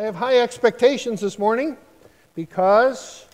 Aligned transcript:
I 0.00 0.04
have 0.04 0.14
high 0.14 0.38
expectations 0.38 1.20
this 1.20 1.38
morning 1.38 1.76
because 2.34 3.26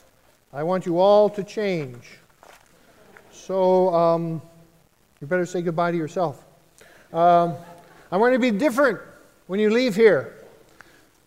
I 0.53 0.65
want 0.65 0.85
you 0.85 0.99
all 0.99 1.31
to 1.31 1.45
change. 1.45 2.19
So 3.31 3.95
um, 3.95 4.43
you 5.21 5.29
better 5.29 5.47
say 5.47 5.63
goodbye 5.63 5.93
to 5.93 5.97
yourself. 5.97 6.45
Um, 7.13 7.55
I 8.11 8.17
want 8.17 8.33
to 8.33 8.41
be 8.41 8.51
different 8.51 8.99
when 9.47 9.61
you 9.61 9.71
leave 9.71 9.95
here. 9.95 10.45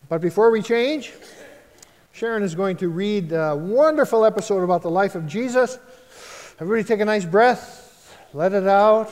But 0.09 0.19
before 0.19 0.51
we 0.51 0.61
change, 0.61 1.13
Sharon 2.11 2.43
is 2.43 2.53
going 2.53 2.75
to 2.75 2.89
read 2.89 3.31
a 3.31 3.55
wonderful 3.55 4.25
episode 4.25 4.63
about 4.63 4.81
the 4.81 4.91
life 4.91 5.15
of 5.15 5.25
Jesus. 5.25 5.79
Everybody 6.59 6.83
take 6.83 6.99
a 6.99 7.05
nice 7.05 7.23
breath, 7.23 8.13
let 8.33 8.51
it 8.51 8.67
out, 8.67 9.09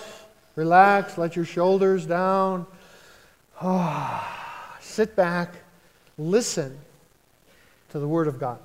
relax, 0.58 1.18
let 1.18 1.38
your 1.38 1.46
shoulders 1.46 2.06
down. 2.06 2.68
Ah, 3.62 4.78
sit 4.82 5.16
back, 5.16 5.54
listen 6.18 6.80
to 7.90 8.00
the 8.00 8.08
Word 8.08 8.28
of 8.28 8.40
God. 8.40 8.58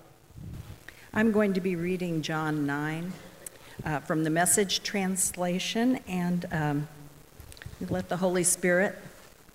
I'm 1.13 1.33
going 1.33 1.53
to 1.53 1.61
be 1.61 1.77
reading 1.77 2.23
John 2.23 2.65
9 2.65 3.13
uh, 3.85 4.01
from 4.01 4.25
the 4.25 4.31
message 4.31 4.83
translation 4.83 6.01
and 6.09 6.47
um, 6.51 6.89
let 7.91 8.09
the 8.09 8.17
Holy 8.17 8.43
Spirit 8.43 8.99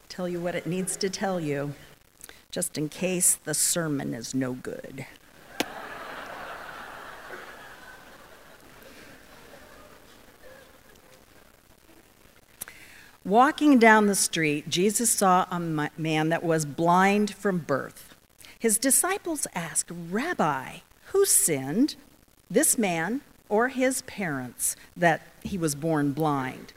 tell 0.10 0.30
you 0.30 0.40
what 0.40 0.54
it 0.54 0.68
needs 0.68 0.96
to 0.98 1.10
tell 1.10 1.40
you, 1.40 1.74
just 2.52 2.78
in 2.78 2.88
case 2.88 3.34
the 3.34 3.56
sermon 3.56 4.14
is 4.14 4.36
no 4.36 4.54
good. 4.54 5.08
Walking 13.28 13.78
down 13.78 14.08
the 14.08 14.16
street, 14.16 14.70
Jesus 14.70 15.12
saw 15.12 15.46
a 15.52 15.60
man 15.60 16.30
that 16.30 16.46
was 16.46 16.64
blind 16.66 17.36
from 17.36 17.58
birth. 17.58 18.16
His 18.58 18.78
disciples 18.78 19.46
asked, 19.54 19.92
Rabbi, 19.92 20.78
who 21.08 21.26
sinned, 21.26 21.98
this 22.50 22.78
man 22.78 23.20
or 23.50 23.68
his 23.68 24.02
parents, 24.04 24.78
that 24.96 25.24
he 25.44 25.58
was 25.58 25.76
born 25.76 26.14
blind? 26.14 26.72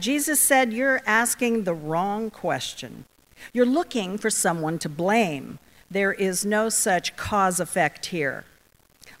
Jesus 0.00 0.40
said, 0.40 0.72
You're 0.72 1.00
asking 1.06 1.62
the 1.62 1.74
wrong 1.74 2.28
question. 2.28 3.04
You're 3.52 3.64
looking 3.64 4.18
for 4.18 4.30
someone 4.30 4.80
to 4.80 4.88
blame. 4.88 5.60
There 5.88 6.12
is 6.12 6.44
no 6.44 6.70
such 6.70 7.14
cause 7.14 7.60
effect 7.60 8.06
here. 8.06 8.44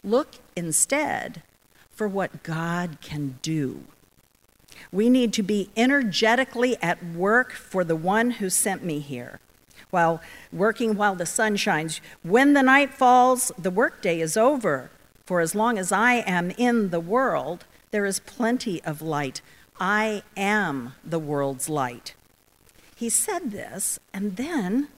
Look 0.02 0.34
instead 0.56 1.44
for 1.92 2.08
what 2.08 2.42
God 2.42 2.98
can 3.00 3.38
do. 3.42 3.84
We 4.92 5.10
need 5.10 5.32
to 5.34 5.42
be 5.42 5.70
energetically 5.76 6.76
at 6.82 7.04
work 7.04 7.52
for 7.52 7.84
the 7.84 7.96
one 7.96 8.32
who 8.32 8.50
sent 8.50 8.84
me 8.84 9.00
here. 9.00 9.40
While 9.90 10.20
working 10.52 10.96
while 10.96 11.14
the 11.14 11.26
sun 11.26 11.56
shines. 11.56 12.00
When 12.22 12.52
the 12.52 12.62
night 12.62 12.92
falls, 12.92 13.50
the 13.58 13.70
workday 13.70 14.20
is 14.20 14.36
over. 14.36 14.90
For 15.24 15.40
as 15.40 15.54
long 15.54 15.78
as 15.78 15.92
I 15.92 16.14
am 16.14 16.50
in 16.52 16.90
the 16.90 17.00
world, 17.00 17.64
there 17.90 18.04
is 18.04 18.20
plenty 18.20 18.82
of 18.84 19.02
light. 19.02 19.40
I 19.80 20.22
am 20.36 20.94
the 21.04 21.18
world's 21.18 21.68
light. 21.68 22.14
He 22.96 23.08
said 23.08 23.50
this 23.50 23.98
and 24.12 24.36
then 24.36 24.88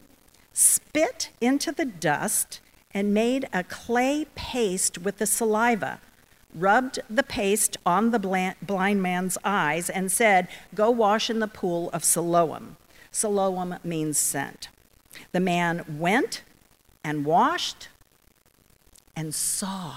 spit 0.53 1.31
into 1.41 1.71
the 1.71 1.85
dust 1.85 2.61
and 2.93 3.15
made 3.15 3.49
a 3.53 3.63
clay 3.63 4.27
paste 4.35 4.99
with 4.99 5.19
the 5.19 5.27
saliva 5.27 6.01
rubbed 6.55 7.01
the 7.09 7.23
paste 7.23 7.77
on 7.85 8.11
the 8.11 8.55
blind 8.63 9.03
man's 9.03 9.39
eyes, 9.45 9.91
and 9.91 10.11
said, 10.11 10.49
Go 10.75 10.91
wash 10.91 11.31
in 11.31 11.39
the 11.39 11.49
pool 11.49 11.91
of 11.93 12.05
Siloam. 12.05 12.77
Siloam 13.13 13.77
means 13.85 14.19
sent. 14.19 14.69
The 15.33 15.41
man 15.41 15.85
went 15.99 16.43
and 17.03 17.25
washed 17.25 17.89
and 19.17 19.35
saw. 19.35 19.97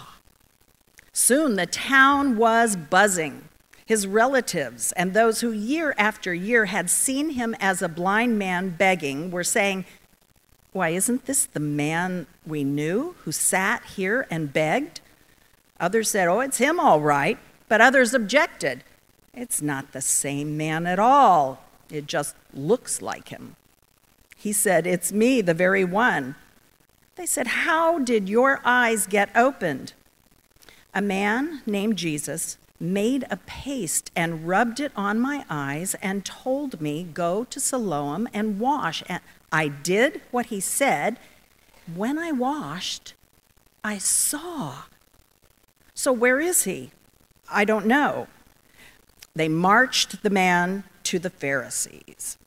Soon 1.12 1.56
the 1.56 1.66
town 1.66 2.38
was 2.38 2.76
buzzing. 2.76 3.50
His 3.86 4.08
relatives 4.08 4.92
and 4.94 5.14
those 5.14 5.42
who 5.42 5.52
year 5.52 5.94
after 5.98 6.34
year 6.34 6.66
had 6.66 6.90
seen 6.90 7.32
him 7.32 7.56
as 7.60 7.82
a 7.82 7.90
blind 7.90 8.40
man 8.40 8.70
begging 8.72 9.30
were 9.30 9.44
saying, 9.44 9.86
Why, 10.72 10.90
isn't 10.90 11.26
this 11.26 11.46
the 11.46 11.60
man 11.60 12.26
we 12.46 12.64
knew 12.64 13.16
who 13.20 13.32
sat 13.32 13.84
here 13.96 14.26
and 14.32 14.52
begged? 14.52 15.02
Others 15.80 16.10
said, 16.10 16.28
Oh, 16.28 16.40
it's 16.40 16.58
him 16.58 16.80
all 16.80 17.02
right. 17.02 17.38
But 17.68 17.82
others 17.82 18.14
objected. 18.14 18.84
It's 19.34 19.62
not 19.62 19.92
the 19.92 20.02
same 20.02 20.56
man 20.58 20.86
at 20.86 21.00
all. 21.00 21.64
It 21.90 22.08
just 22.08 22.36
looks 22.54 23.02
like 23.02 23.30
him. 23.30 23.56
He 24.36 24.54
said, 24.54 24.86
It's 24.86 25.12
me, 25.12 25.42
the 25.42 25.54
very 25.54 25.84
one. 25.84 26.36
They 27.16 27.26
said, 27.26 27.48
How 27.48 28.00
did 28.00 28.30
your 28.30 28.62
eyes 28.64 29.08
get 29.08 29.36
opened? 29.36 29.94
A 30.94 31.02
man 31.02 31.62
named 31.66 31.98
Jesus 31.98 32.58
made 32.80 33.26
a 33.32 33.38
paste 33.38 34.12
and 34.16 34.48
rubbed 34.48 34.80
it 34.80 34.92
on 34.96 35.20
my 35.20 35.46
eyes 35.50 35.96
and 35.96 36.26
told 36.26 36.82
me, 36.82 37.04
Go 37.04 37.44
to 37.46 37.60
Siloam 37.60 38.28
and 38.34 38.60
wash. 38.60 39.04
And 39.08 39.22
I 39.52 39.68
did 39.68 40.22
what 40.32 40.48
he 40.48 40.60
said. 40.60 41.18
When 41.96 42.20
I 42.20 42.32
washed, 42.32 43.14
I 43.84 43.98
saw. 43.98 44.84
So, 46.04 46.12
where 46.12 46.42
is 46.42 46.66
he? 46.66 46.92
I 47.50 47.64
don't 47.64 47.86
know. 47.86 48.28
They 49.36 49.48
marched 49.48 50.22
the 50.22 50.30
man 50.30 50.84
to 51.04 51.18
the 51.18 51.30
Pharisees. 51.30 52.38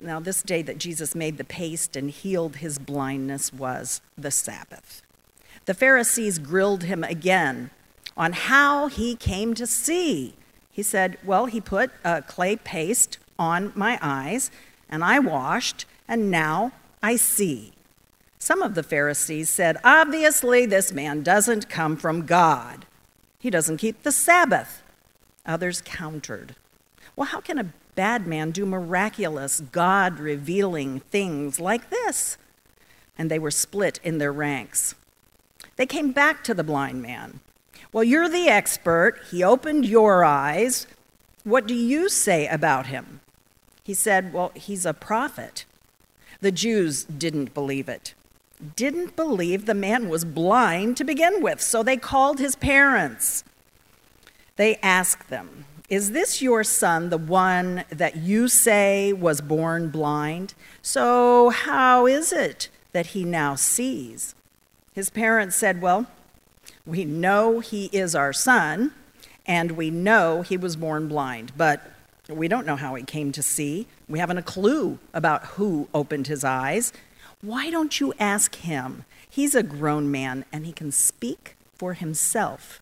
Now, 0.00 0.20
this 0.20 0.40
day 0.40 0.62
that 0.62 0.78
Jesus 0.78 1.12
made 1.16 1.36
the 1.36 1.42
paste 1.42 1.96
and 1.96 2.12
healed 2.12 2.58
his 2.58 2.78
blindness 2.78 3.52
was 3.52 4.02
the 4.16 4.30
Sabbath. 4.30 5.02
The 5.64 5.74
Pharisees 5.74 6.38
grilled 6.38 6.84
him 6.84 7.02
again 7.02 7.70
on 8.16 8.34
how 8.34 8.86
he 8.86 9.16
came 9.16 9.54
to 9.54 9.66
see. 9.66 10.34
He 10.70 10.84
said, 10.84 11.18
Well, 11.24 11.46
he 11.46 11.60
put 11.60 11.90
a 12.04 12.22
clay 12.22 12.54
paste 12.54 13.18
on 13.36 13.72
my 13.74 13.98
eyes, 14.00 14.48
and 14.88 15.02
I 15.02 15.18
washed, 15.18 15.86
and 16.06 16.30
now 16.30 16.70
I 17.02 17.16
see. 17.16 17.72
Some 18.38 18.62
of 18.62 18.76
the 18.76 18.84
Pharisees 18.84 19.50
said, 19.50 19.78
Obviously, 19.82 20.66
this 20.66 20.92
man 20.92 21.24
doesn't 21.24 21.68
come 21.68 21.96
from 21.96 22.26
God. 22.26 22.86
He 23.42 23.50
doesn't 23.50 23.78
keep 23.78 24.04
the 24.04 24.12
Sabbath. 24.12 24.84
Others 25.44 25.82
countered. 25.84 26.54
Well, 27.16 27.26
how 27.26 27.40
can 27.40 27.58
a 27.58 27.72
bad 27.96 28.24
man 28.24 28.52
do 28.52 28.64
miraculous, 28.64 29.58
God 29.58 30.20
revealing 30.20 31.00
things 31.00 31.58
like 31.58 31.90
this? 31.90 32.38
And 33.18 33.28
they 33.28 33.40
were 33.40 33.50
split 33.50 33.98
in 34.04 34.18
their 34.18 34.32
ranks. 34.32 34.94
They 35.74 35.86
came 35.86 36.12
back 36.12 36.44
to 36.44 36.54
the 36.54 36.62
blind 36.62 37.02
man. 37.02 37.40
Well, 37.92 38.04
you're 38.04 38.28
the 38.28 38.46
expert. 38.46 39.20
He 39.32 39.42
opened 39.42 39.86
your 39.86 40.24
eyes. 40.24 40.86
What 41.42 41.66
do 41.66 41.74
you 41.74 42.08
say 42.08 42.46
about 42.46 42.86
him? 42.86 43.22
He 43.82 43.92
said, 43.92 44.32
Well, 44.32 44.52
he's 44.54 44.86
a 44.86 44.94
prophet. 44.94 45.64
The 46.40 46.52
Jews 46.52 47.02
didn't 47.02 47.54
believe 47.54 47.88
it 47.88 48.14
didn't 48.76 49.16
believe 49.16 49.66
the 49.66 49.74
man 49.74 50.08
was 50.08 50.24
blind 50.24 50.96
to 50.96 51.04
begin 51.04 51.42
with, 51.42 51.60
so 51.60 51.82
they 51.82 51.96
called 51.96 52.38
his 52.38 52.56
parents. 52.56 53.44
They 54.56 54.76
asked 54.76 55.28
them, 55.28 55.64
Is 55.88 56.12
this 56.12 56.40
your 56.40 56.62
son, 56.64 57.10
the 57.10 57.18
one 57.18 57.84
that 57.90 58.16
you 58.16 58.48
say 58.48 59.12
was 59.12 59.40
born 59.40 59.88
blind? 59.90 60.54
So 60.82 61.50
how 61.50 62.06
is 62.06 62.32
it 62.32 62.68
that 62.92 63.06
he 63.06 63.24
now 63.24 63.54
sees? 63.54 64.34
His 64.92 65.10
parents 65.10 65.56
said, 65.56 65.80
Well, 65.80 66.06
we 66.86 67.04
know 67.04 67.60
he 67.60 67.86
is 67.86 68.14
our 68.14 68.32
son, 68.32 68.92
and 69.46 69.72
we 69.72 69.90
know 69.90 70.42
he 70.42 70.56
was 70.56 70.76
born 70.76 71.08
blind, 71.08 71.52
but 71.56 71.90
we 72.28 72.48
don't 72.48 72.66
know 72.66 72.76
how 72.76 72.94
he 72.94 73.02
came 73.02 73.32
to 73.32 73.42
see. 73.42 73.86
We 74.08 74.18
haven't 74.18 74.38
a 74.38 74.42
clue 74.42 74.98
about 75.12 75.44
who 75.46 75.88
opened 75.92 76.26
his 76.28 76.44
eyes. 76.44 76.92
Why 77.42 77.70
don't 77.70 77.98
you 77.98 78.14
ask 78.20 78.54
him? 78.54 79.04
He's 79.28 79.56
a 79.56 79.64
grown 79.64 80.10
man 80.10 80.44
and 80.52 80.64
he 80.64 80.72
can 80.72 80.92
speak 80.92 81.56
for 81.74 81.94
himself. 81.94 82.80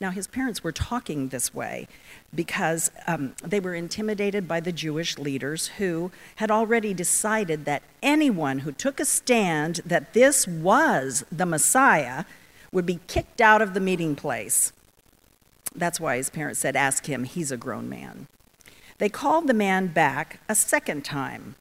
Now, 0.00 0.10
his 0.10 0.26
parents 0.26 0.64
were 0.64 0.72
talking 0.72 1.28
this 1.28 1.54
way 1.54 1.88
because 2.34 2.90
um, 3.06 3.34
they 3.44 3.60
were 3.60 3.74
intimidated 3.74 4.48
by 4.48 4.60
the 4.60 4.72
Jewish 4.72 5.18
leaders 5.18 5.68
who 5.76 6.10
had 6.36 6.50
already 6.50 6.94
decided 6.94 7.66
that 7.66 7.82
anyone 8.02 8.60
who 8.60 8.72
took 8.72 8.98
a 8.98 9.04
stand 9.04 9.80
that 9.84 10.14
this 10.14 10.48
was 10.48 11.22
the 11.30 11.46
Messiah 11.46 12.24
would 12.72 12.86
be 12.86 13.00
kicked 13.06 13.42
out 13.42 13.60
of 13.60 13.74
the 13.74 13.80
meeting 13.80 14.16
place. 14.16 14.72
That's 15.74 16.00
why 16.00 16.16
his 16.16 16.30
parents 16.30 16.60
said, 16.60 16.76
Ask 16.76 17.06
him, 17.06 17.24
he's 17.24 17.52
a 17.52 17.58
grown 17.58 17.90
man. 17.90 18.26
They 18.96 19.10
called 19.10 19.48
the 19.48 19.54
man 19.54 19.88
back 19.88 20.40
a 20.48 20.54
second 20.54 21.04
time 21.04 21.56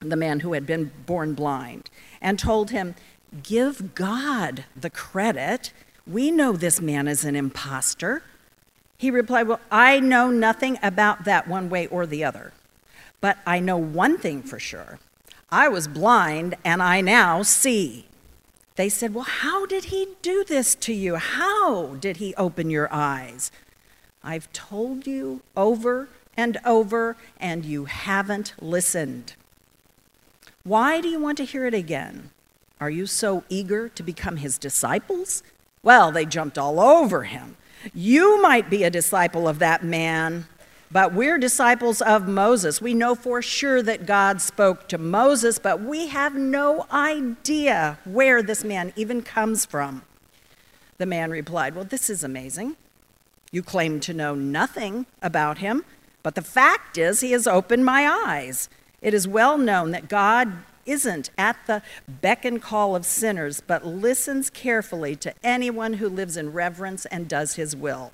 the 0.00 0.16
man 0.16 0.40
who 0.40 0.52
had 0.52 0.66
been 0.66 0.90
born 1.06 1.34
blind, 1.34 1.90
and 2.20 2.38
told 2.38 2.70
him, 2.70 2.94
Give 3.42 3.94
God 3.94 4.64
the 4.74 4.90
credit. 4.90 5.72
We 6.06 6.30
know 6.30 6.52
this 6.52 6.80
man 6.80 7.08
is 7.08 7.24
an 7.24 7.36
impostor. 7.36 8.22
He 8.96 9.10
replied, 9.10 9.48
Well, 9.48 9.60
I 9.70 10.00
know 10.00 10.30
nothing 10.30 10.78
about 10.82 11.24
that 11.24 11.46
one 11.46 11.68
way 11.68 11.86
or 11.88 12.06
the 12.06 12.24
other, 12.24 12.52
but 13.20 13.38
I 13.46 13.60
know 13.60 13.76
one 13.76 14.18
thing 14.18 14.42
for 14.42 14.58
sure. 14.58 14.98
I 15.50 15.68
was 15.68 15.88
blind 15.88 16.56
and 16.64 16.82
I 16.82 17.00
now 17.00 17.42
see. 17.42 18.06
They 18.76 18.88
said, 18.88 19.14
Well, 19.14 19.24
how 19.24 19.66
did 19.66 19.86
he 19.86 20.08
do 20.22 20.44
this 20.44 20.74
to 20.76 20.92
you? 20.92 21.16
How 21.16 21.94
did 21.94 22.18
he 22.18 22.34
open 22.36 22.70
your 22.70 22.92
eyes? 22.92 23.50
I've 24.22 24.52
told 24.52 25.06
you 25.06 25.42
over 25.56 26.08
and 26.36 26.58
over, 26.64 27.16
and 27.40 27.64
you 27.64 27.86
haven't 27.86 28.54
listened. 28.60 29.34
Why 30.64 31.00
do 31.00 31.08
you 31.08 31.20
want 31.20 31.38
to 31.38 31.44
hear 31.44 31.66
it 31.66 31.74
again? 31.74 32.30
Are 32.80 32.90
you 32.90 33.06
so 33.06 33.44
eager 33.48 33.88
to 33.88 34.02
become 34.02 34.36
his 34.36 34.58
disciples? 34.58 35.42
Well, 35.82 36.12
they 36.12 36.24
jumped 36.24 36.58
all 36.58 36.80
over 36.80 37.24
him. 37.24 37.56
You 37.94 38.40
might 38.42 38.68
be 38.68 38.84
a 38.84 38.90
disciple 38.90 39.48
of 39.48 39.58
that 39.60 39.84
man, 39.84 40.46
but 40.90 41.12
we're 41.12 41.38
disciples 41.38 42.00
of 42.00 42.26
Moses. 42.26 42.80
We 42.80 42.94
know 42.94 43.14
for 43.14 43.42
sure 43.42 43.82
that 43.82 44.06
God 44.06 44.40
spoke 44.40 44.88
to 44.88 44.98
Moses, 44.98 45.58
but 45.58 45.80
we 45.80 46.08
have 46.08 46.34
no 46.34 46.86
idea 46.90 47.98
where 48.04 48.42
this 48.42 48.64
man 48.64 48.92
even 48.96 49.22
comes 49.22 49.64
from. 49.64 50.02
The 50.98 51.06
man 51.06 51.30
replied, 51.30 51.74
Well, 51.74 51.84
this 51.84 52.10
is 52.10 52.24
amazing. 52.24 52.76
You 53.50 53.62
claim 53.62 54.00
to 54.00 54.12
know 54.12 54.34
nothing 54.34 55.06
about 55.22 55.58
him, 55.58 55.84
but 56.22 56.34
the 56.34 56.42
fact 56.42 56.98
is, 56.98 57.20
he 57.20 57.32
has 57.32 57.46
opened 57.46 57.84
my 57.84 58.06
eyes. 58.06 58.68
It 59.00 59.14
is 59.14 59.28
well 59.28 59.56
known 59.56 59.92
that 59.92 60.08
God 60.08 60.64
isn't 60.84 61.30
at 61.36 61.56
the 61.66 61.82
beck 62.08 62.44
and 62.44 62.60
call 62.60 62.96
of 62.96 63.04
sinners, 63.04 63.62
but 63.64 63.86
listens 63.86 64.50
carefully 64.50 65.14
to 65.16 65.34
anyone 65.44 65.94
who 65.94 66.08
lives 66.08 66.36
in 66.36 66.52
reverence 66.52 67.04
and 67.06 67.28
does 67.28 67.54
his 67.54 67.76
will. 67.76 68.12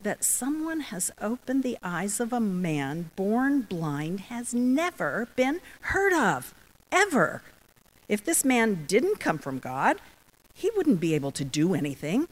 That 0.00 0.24
someone 0.24 0.80
has 0.80 1.10
opened 1.20 1.62
the 1.62 1.78
eyes 1.82 2.20
of 2.20 2.32
a 2.32 2.40
man 2.40 3.10
born 3.16 3.62
blind 3.62 4.20
has 4.20 4.52
never 4.52 5.28
been 5.36 5.60
heard 5.82 6.12
of, 6.12 6.54
ever. 6.92 7.42
If 8.08 8.24
this 8.24 8.44
man 8.44 8.84
didn't 8.86 9.20
come 9.20 9.38
from 9.38 9.58
God, 9.58 10.00
he 10.52 10.70
wouldn't 10.76 11.00
be 11.00 11.14
able 11.14 11.30
to 11.32 11.44
do 11.44 11.74
anything. 11.74 12.28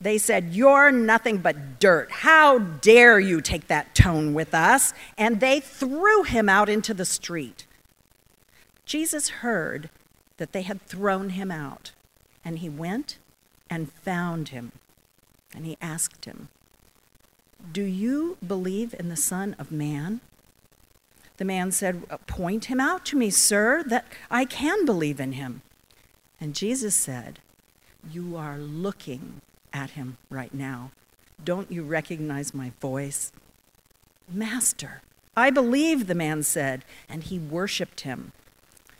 They 0.00 0.18
said, 0.18 0.54
You're 0.54 0.92
nothing 0.92 1.38
but 1.38 1.80
dirt. 1.80 2.10
How 2.10 2.58
dare 2.58 3.18
you 3.18 3.40
take 3.40 3.66
that 3.68 3.94
tone 3.94 4.32
with 4.32 4.54
us? 4.54 4.92
And 5.16 5.40
they 5.40 5.60
threw 5.60 6.22
him 6.22 6.48
out 6.48 6.68
into 6.68 6.94
the 6.94 7.04
street. 7.04 7.66
Jesus 8.84 9.28
heard 9.28 9.90
that 10.36 10.52
they 10.52 10.62
had 10.62 10.80
thrown 10.82 11.30
him 11.30 11.50
out, 11.50 11.92
and 12.44 12.60
he 12.60 12.68
went 12.68 13.18
and 13.68 13.92
found 13.92 14.48
him. 14.48 14.72
And 15.54 15.66
he 15.66 15.76
asked 15.80 16.24
him, 16.24 16.48
Do 17.72 17.82
you 17.82 18.38
believe 18.46 18.94
in 18.98 19.08
the 19.08 19.16
Son 19.16 19.56
of 19.58 19.72
Man? 19.72 20.20
The 21.38 21.44
man 21.44 21.72
said, 21.72 22.04
Point 22.26 22.66
him 22.66 22.80
out 22.80 23.04
to 23.06 23.16
me, 23.16 23.30
sir, 23.30 23.82
that 23.88 24.06
I 24.30 24.44
can 24.44 24.84
believe 24.84 25.20
in 25.20 25.32
him. 25.32 25.62
And 26.40 26.54
Jesus 26.54 26.94
said, 26.94 27.40
You 28.08 28.36
are 28.36 28.58
looking 28.58 29.40
at 29.72 29.90
him 29.90 30.18
right 30.30 30.52
now. 30.52 30.90
Don't 31.42 31.70
you 31.70 31.82
recognize 31.82 32.52
my 32.52 32.72
voice? 32.80 33.32
Master, 34.28 35.02
I 35.36 35.50
believe, 35.50 36.06
the 36.06 36.14
man 36.14 36.42
said, 36.42 36.84
and 37.08 37.22
he 37.22 37.38
worshiped 37.38 38.00
him. 38.00 38.32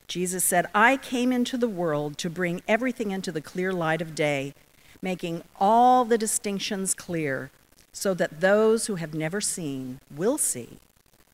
Jesus 0.06 0.44
said, 0.44 0.66
I 0.74 0.96
came 0.96 1.32
into 1.32 1.58
the 1.58 1.68
world 1.68 2.16
to 2.18 2.30
bring 2.30 2.62
everything 2.66 3.10
into 3.10 3.30
the 3.30 3.40
clear 3.40 3.72
light 3.72 4.00
of 4.00 4.14
day, 4.14 4.54
making 5.02 5.42
all 5.60 6.04
the 6.04 6.16
distinctions 6.16 6.94
clear, 6.94 7.50
so 7.92 8.14
that 8.14 8.40
those 8.40 8.86
who 8.86 8.94
have 8.94 9.12
never 9.12 9.40
seen 9.40 10.00
will 10.14 10.38
see, 10.38 10.78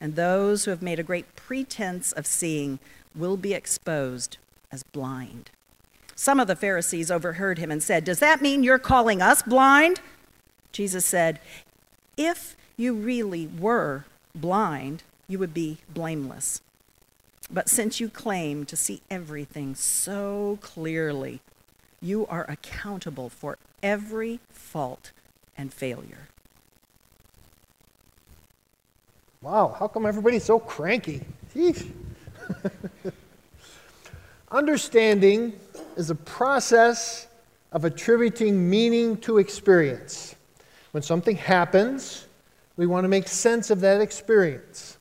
and 0.00 0.16
those 0.16 0.64
who 0.64 0.70
have 0.70 0.82
made 0.82 0.98
a 0.98 1.04
great 1.04 1.36
pretense 1.36 2.10
of 2.12 2.26
seeing 2.26 2.78
will 3.14 3.36
be 3.36 3.54
exposed 3.54 4.38
as 4.72 4.82
blind. 4.82 5.50
Some 6.16 6.38
of 6.40 6.46
the 6.46 6.56
Pharisees 6.56 7.10
overheard 7.10 7.58
him 7.58 7.70
and 7.70 7.82
said, 7.82 8.04
Does 8.04 8.20
that 8.20 8.42
mean 8.42 8.62
you're 8.62 8.78
calling 8.78 9.20
us 9.20 9.42
blind? 9.42 10.00
Jesus 10.72 11.04
said, 11.04 11.40
If 12.16 12.56
you 12.76 12.94
really 12.94 13.46
were 13.46 14.04
blind, 14.34 15.02
you 15.28 15.38
would 15.38 15.54
be 15.54 15.78
blameless. 15.88 16.60
But 17.50 17.68
since 17.68 18.00
you 18.00 18.08
claim 18.08 18.64
to 18.66 18.76
see 18.76 19.02
everything 19.10 19.74
so 19.74 20.58
clearly, 20.62 21.40
you 22.00 22.26
are 22.26 22.46
accountable 22.48 23.28
for 23.28 23.58
every 23.82 24.40
fault 24.50 25.12
and 25.56 25.72
failure. 25.72 26.28
Wow, 29.42 29.76
how 29.78 29.88
come 29.88 30.06
everybody's 30.06 30.44
so 30.44 30.58
cranky? 30.58 31.20
Understanding 34.50 35.52
is 35.96 36.10
a 36.10 36.14
process 36.14 37.28
of 37.72 37.84
attributing 37.84 38.68
meaning 38.68 39.16
to 39.18 39.38
experience. 39.38 40.34
When 40.92 41.02
something 41.02 41.36
happens, 41.36 42.26
we 42.76 42.86
want 42.86 43.04
to 43.04 43.08
make 43.08 43.28
sense 43.28 43.70
of 43.70 43.80
that 43.80 44.00
experience. 44.00 44.98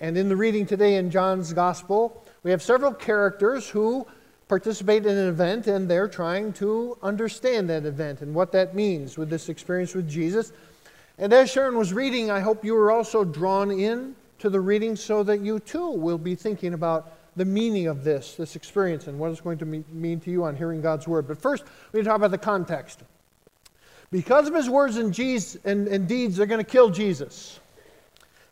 And 0.00 0.18
in 0.18 0.28
the 0.28 0.36
reading 0.36 0.66
today 0.66 0.96
in 0.96 1.10
John's 1.10 1.52
Gospel, 1.52 2.22
we 2.42 2.50
have 2.50 2.62
several 2.62 2.92
characters 2.92 3.68
who 3.68 4.06
participate 4.48 5.06
in 5.06 5.16
an 5.16 5.28
event 5.28 5.66
and 5.66 5.90
they're 5.90 6.08
trying 6.08 6.52
to 6.54 6.96
understand 7.02 7.68
that 7.70 7.84
event 7.84 8.20
and 8.20 8.34
what 8.34 8.52
that 8.52 8.74
means 8.74 9.18
with 9.18 9.30
this 9.30 9.48
experience 9.48 9.94
with 9.94 10.08
Jesus. 10.08 10.52
And 11.18 11.32
as 11.32 11.50
Sharon 11.50 11.76
was 11.76 11.92
reading, 11.92 12.30
I 12.30 12.40
hope 12.40 12.64
you 12.64 12.74
were 12.74 12.92
also 12.92 13.24
drawn 13.24 13.70
in 13.70 14.14
to 14.38 14.50
the 14.50 14.60
reading 14.60 14.96
so 14.96 15.22
that 15.22 15.40
you 15.40 15.58
too 15.60 15.90
will 15.90 16.18
be 16.18 16.34
thinking 16.34 16.74
about 16.74 17.12
the 17.36 17.44
meaning 17.44 17.86
of 17.86 18.02
this, 18.02 18.34
this 18.34 18.56
experience, 18.56 19.06
and 19.06 19.18
what 19.18 19.30
it's 19.30 19.40
going 19.40 19.58
to 19.58 19.66
mean 19.66 20.20
to 20.20 20.30
you 20.30 20.44
on 20.44 20.56
hearing 20.56 20.80
God's 20.80 21.06
word. 21.06 21.28
But 21.28 21.40
first, 21.40 21.64
we 21.92 21.98
need 21.98 22.04
to 22.04 22.08
talk 22.08 22.16
about 22.16 22.30
the 22.30 22.38
context. 22.38 23.02
Because 24.10 24.48
of 24.48 24.54
his 24.54 24.70
words 24.70 24.96
and, 24.96 25.12
Jesus, 25.12 25.60
and, 25.64 25.86
and 25.88 26.08
deeds, 26.08 26.36
they're 26.36 26.46
going 26.46 26.64
to 26.64 26.70
kill 26.70 26.90
Jesus. 26.90 27.60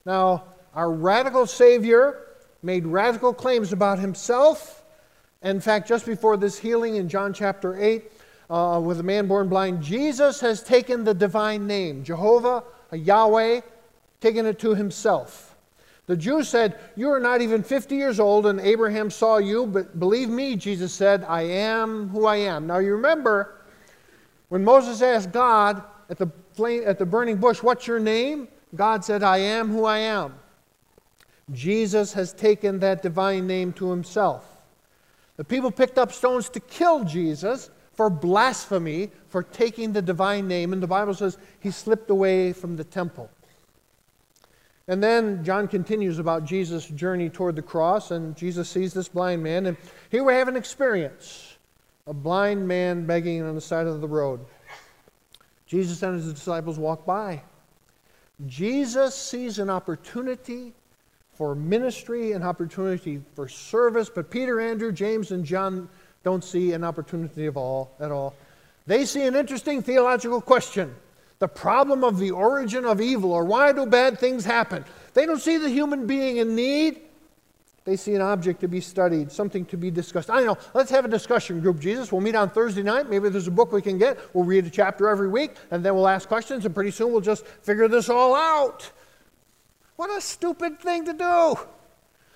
Now, 0.04 0.44
our 0.74 0.90
radical 0.90 1.46
Savior 1.46 2.26
made 2.62 2.86
radical 2.86 3.32
claims 3.32 3.72
about 3.72 3.98
himself. 3.98 4.82
In 5.42 5.60
fact, 5.60 5.88
just 5.88 6.04
before 6.04 6.36
this 6.36 6.58
healing 6.58 6.96
in 6.96 7.08
John 7.08 7.32
chapter 7.32 7.80
8, 7.80 8.10
uh, 8.50 8.80
with 8.84 9.00
a 9.00 9.02
man 9.02 9.26
born 9.26 9.48
blind, 9.48 9.82
Jesus 9.82 10.40
has 10.40 10.62
taken 10.62 11.04
the 11.04 11.14
divine 11.14 11.66
name, 11.66 12.04
Jehovah, 12.04 12.64
Yahweh, 12.92 13.60
taken 14.20 14.44
it 14.46 14.58
to 14.58 14.74
himself. 14.74 15.53
The 16.06 16.16
Jews 16.16 16.48
said, 16.48 16.78
You 16.96 17.10
are 17.10 17.20
not 17.20 17.40
even 17.40 17.62
50 17.62 17.96
years 17.96 18.20
old, 18.20 18.46
and 18.46 18.60
Abraham 18.60 19.10
saw 19.10 19.38
you, 19.38 19.66
but 19.66 19.98
believe 19.98 20.28
me, 20.28 20.54
Jesus 20.56 20.92
said, 20.92 21.24
I 21.24 21.42
am 21.42 22.08
who 22.08 22.26
I 22.26 22.36
am. 22.36 22.66
Now 22.66 22.78
you 22.78 22.92
remember 22.92 23.60
when 24.48 24.62
Moses 24.62 25.00
asked 25.00 25.32
God 25.32 25.82
at 26.10 26.18
the, 26.18 26.30
flame, 26.52 26.82
at 26.86 26.98
the 26.98 27.06
burning 27.06 27.36
bush, 27.36 27.62
What's 27.62 27.86
your 27.86 28.00
name? 28.00 28.48
God 28.74 29.04
said, 29.04 29.22
I 29.22 29.38
am 29.38 29.68
who 29.68 29.84
I 29.84 29.98
am. 29.98 30.34
Jesus 31.52 32.12
has 32.14 32.32
taken 32.32 32.80
that 32.80 33.02
divine 33.02 33.46
name 33.46 33.72
to 33.74 33.90
himself. 33.90 34.46
The 35.36 35.44
people 35.44 35.70
picked 35.70 35.98
up 35.98 36.12
stones 36.12 36.48
to 36.50 36.60
kill 36.60 37.04
Jesus 37.04 37.70
for 37.92 38.10
blasphemy, 38.10 39.10
for 39.28 39.42
taking 39.42 39.92
the 39.92 40.02
divine 40.02 40.48
name, 40.48 40.72
and 40.72 40.82
the 40.82 40.86
Bible 40.86 41.14
says 41.14 41.38
he 41.60 41.70
slipped 41.70 42.10
away 42.10 42.52
from 42.52 42.76
the 42.76 42.84
temple. 42.84 43.30
And 44.86 45.02
then 45.02 45.44
John 45.44 45.66
continues 45.66 46.18
about 46.18 46.44
Jesus' 46.44 46.86
journey 46.86 47.30
toward 47.30 47.56
the 47.56 47.62
cross, 47.62 48.10
and 48.10 48.36
Jesus 48.36 48.68
sees 48.68 48.92
this 48.92 49.08
blind 49.08 49.42
man, 49.42 49.66
and 49.66 49.76
here 50.10 50.24
we 50.24 50.34
have 50.34 50.48
an 50.48 50.56
experience 50.56 51.50
a 52.06 52.12
blind 52.12 52.68
man 52.68 53.06
begging 53.06 53.42
on 53.42 53.54
the 53.54 53.60
side 53.60 53.86
of 53.86 54.02
the 54.02 54.08
road. 54.08 54.40
Jesus 55.66 56.02
and 56.02 56.22
his 56.22 56.32
disciples 56.32 56.78
walk 56.78 57.06
by. 57.06 57.42
Jesus 58.46 59.14
sees 59.14 59.58
an 59.58 59.70
opportunity 59.70 60.74
for 61.32 61.54
ministry 61.54 62.32
and 62.32 62.44
opportunity 62.44 63.22
for 63.34 63.48
service, 63.48 64.10
but 64.10 64.30
Peter, 64.30 64.60
Andrew, 64.60 64.92
James, 64.92 65.30
and 65.30 65.44
John 65.44 65.88
don't 66.24 66.44
see 66.44 66.72
an 66.72 66.84
opportunity 66.84 67.46
of 67.46 67.56
all 67.56 67.90
at 68.00 68.10
all. 68.10 68.34
They 68.86 69.06
see 69.06 69.26
an 69.26 69.34
interesting 69.34 69.82
theological 69.82 70.42
question 70.42 70.94
the 71.38 71.48
problem 71.48 72.04
of 72.04 72.18
the 72.18 72.30
origin 72.30 72.84
of 72.84 73.00
evil, 73.00 73.32
or 73.32 73.44
why 73.44 73.72
do 73.72 73.86
bad 73.86 74.18
things 74.18 74.44
happen. 74.44 74.84
They 75.14 75.26
don't 75.26 75.40
see 75.40 75.56
the 75.56 75.68
human 75.68 76.06
being 76.06 76.38
in 76.38 76.54
need. 76.54 77.00
They 77.84 77.96
see 77.96 78.14
an 78.14 78.22
object 78.22 78.60
to 78.60 78.68
be 78.68 78.80
studied, 78.80 79.30
something 79.30 79.66
to 79.66 79.76
be 79.76 79.90
discussed. 79.90 80.30
I 80.30 80.42
know, 80.42 80.56
let's 80.72 80.90
have 80.90 81.04
a 81.04 81.08
discussion 81.08 81.60
group, 81.60 81.78
Jesus. 81.80 82.10
We'll 82.10 82.22
meet 82.22 82.34
on 82.34 82.48
Thursday 82.48 82.82
night. 82.82 83.10
Maybe 83.10 83.28
there's 83.28 83.46
a 83.46 83.50
book 83.50 83.72
we 83.72 83.82
can 83.82 83.98
get. 83.98 84.18
We'll 84.34 84.44
read 84.44 84.64
a 84.64 84.70
chapter 84.70 85.06
every 85.06 85.28
week, 85.28 85.56
and 85.70 85.84
then 85.84 85.94
we'll 85.94 86.08
ask 86.08 86.26
questions, 86.26 86.64
and 86.64 86.74
pretty 86.74 86.92
soon 86.92 87.12
we'll 87.12 87.20
just 87.20 87.46
figure 87.46 87.86
this 87.86 88.08
all 88.08 88.34
out. 88.34 88.90
What 89.96 90.10
a 90.16 90.20
stupid 90.20 90.80
thing 90.80 91.04
to 91.04 91.12
do. 91.12 91.56